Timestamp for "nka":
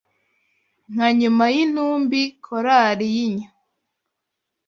0.91-1.07